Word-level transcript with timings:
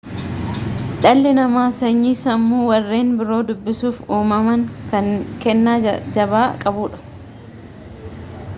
dhalli 1.05 1.33
namaa 1.39 1.65
sanyii 1.81 2.13
sammuu 2.21 2.61
warreen 2.69 3.11
biroo 3.19 3.39
dubbisuuf 3.51 4.01
uumaman 4.17 4.65
kennaa 5.45 5.77
jabaa 6.19 6.45
qabudha 6.65 7.03